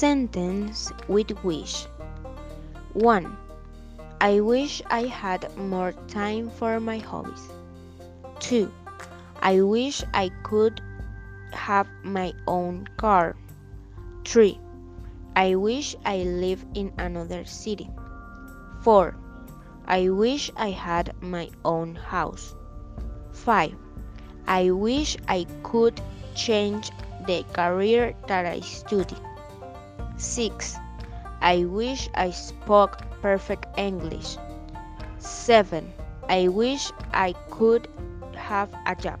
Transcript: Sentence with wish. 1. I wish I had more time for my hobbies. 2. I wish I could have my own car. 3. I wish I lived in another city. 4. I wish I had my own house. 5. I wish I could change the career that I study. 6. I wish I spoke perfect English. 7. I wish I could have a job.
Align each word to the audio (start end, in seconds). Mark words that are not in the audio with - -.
Sentence 0.00 0.90
with 1.08 1.28
wish. 1.44 1.84
1. 2.94 3.36
I 4.18 4.40
wish 4.40 4.80
I 4.88 5.02
had 5.04 5.54
more 5.58 5.92
time 6.08 6.48
for 6.48 6.80
my 6.80 6.96
hobbies. 6.96 7.50
2. 8.38 8.72
I 9.42 9.60
wish 9.60 10.02
I 10.14 10.30
could 10.42 10.80
have 11.52 11.86
my 12.02 12.32
own 12.48 12.88
car. 12.96 13.36
3. 14.24 14.58
I 15.36 15.56
wish 15.56 15.94
I 16.06 16.24
lived 16.24 16.64
in 16.74 16.94
another 16.96 17.44
city. 17.44 17.90
4. 18.80 19.14
I 19.84 20.08
wish 20.08 20.50
I 20.56 20.70
had 20.70 21.12
my 21.20 21.50
own 21.62 21.94
house. 21.94 22.54
5. 23.32 23.74
I 24.48 24.70
wish 24.70 25.18
I 25.28 25.44
could 25.62 26.00
change 26.34 26.90
the 27.26 27.44
career 27.52 28.14
that 28.28 28.46
I 28.46 28.60
study. 28.60 29.20
6. 30.20 30.76
I 31.40 31.64
wish 31.64 32.08
I 32.14 32.30
spoke 32.30 32.98
perfect 33.22 33.66
English. 33.78 34.36
7. 35.18 35.92
I 36.28 36.48
wish 36.48 36.92
I 37.12 37.32
could 37.50 37.88
have 38.36 38.70
a 38.86 38.94
job. 38.94 39.18